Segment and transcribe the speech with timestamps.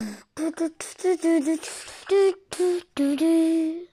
[0.00, 1.56] 嘟嘟嘟嘟嘟嘟
[2.08, 3.88] 嘟嘟嘟嘟。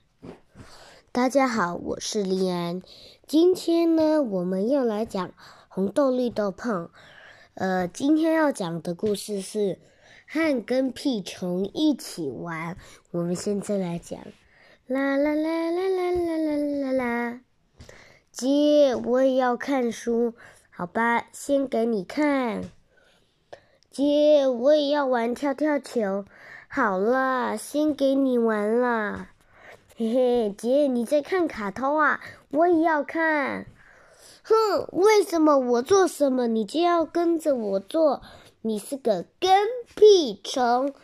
[1.12, 2.80] 大家好，我是李安。
[3.26, 5.34] 今天呢，我们要来讲
[5.68, 6.88] 红豆绿豆碰。
[7.52, 9.78] 呃，今天要讲的故事是
[10.26, 12.78] 汉跟屁虫一起玩。
[13.10, 14.18] 我们现在来讲，
[14.86, 17.40] 啦啦啦啦啦啦啦啦啦。
[18.32, 20.32] 姐，我也要看书，
[20.70, 22.70] 好吧，先给你看。
[23.98, 26.24] 姐，我也要玩跳跳球，
[26.68, 29.26] 好了，先给你玩了。
[29.96, 32.20] 嘿嘿， 姐，你在看卡通啊？
[32.52, 33.66] 我也要看。
[34.44, 38.22] 哼，为什么我做什么你就要跟着我做？
[38.62, 40.94] 你是个跟屁虫！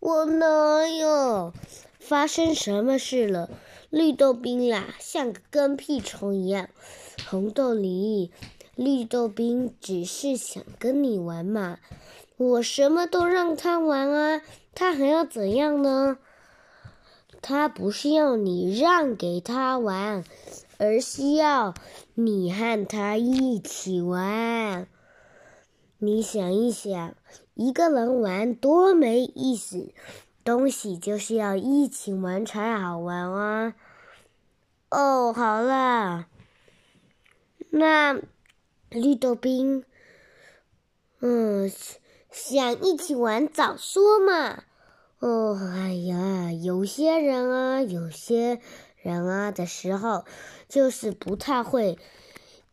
[0.00, 1.52] 我哪有？
[2.00, 3.50] 发生什么事了？
[3.90, 6.70] 绿豆冰啦，像个跟屁虫一样。
[7.28, 8.30] 红豆梨，
[8.78, 11.78] 绿豆冰只是想跟你玩嘛。
[12.36, 14.40] 我什么都让他玩啊，
[14.72, 16.18] 他还要怎样呢？
[17.42, 20.24] 他不是要你让给他玩。
[20.80, 21.74] 而是要
[22.14, 24.86] 你和他一起玩。
[25.98, 27.16] 你想一想，
[27.54, 29.92] 一个人玩多没意思。
[30.44, 33.74] 东西就是要一起玩才好玩啊！
[34.88, 36.28] 哦，好了，
[37.70, 38.20] 那
[38.90, 39.84] 绿豆冰，
[41.20, 41.70] 嗯，
[42.30, 44.64] 想一起玩早说嘛！
[45.18, 48.60] 哦，哎呀，有些人啊，有些。
[49.00, 50.24] 人啊的时候，
[50.68, 51.98] 就是不太会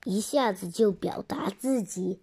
[0.05, 2.19] 一下子就表达自己，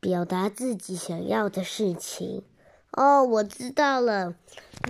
[0.00, 2.42] 表达自己想要的事情。
[2.90, 4.34] 哦，我知道了，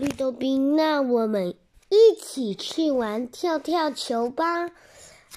[0.01, 1.55] 绿豆冰，那我们
[1.91, 4.71] 一起去玩跳跳球吧！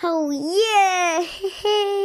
[0.02, 2.05] 哦耶，嘿嘿，